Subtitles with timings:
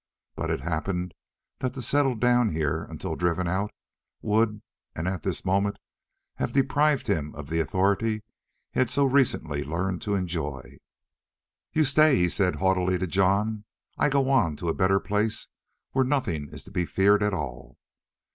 [0.35, 1.13] But it happened
[1.59, 3.69] that to settle down here until driven out
[4.23, 4.63] would
[4.95, 5.77] and at this moment
[6.37, 8.23] have deprived him of the authority
[8.71, 10.79] he had so recently learned to enjoy.
[11.71, 13.65] "You stay," he said haughtily, to Jon.
[13.95, 15.47] "I go on, to a better place
[15.91, 17.77] where nothing is to be feared at all!"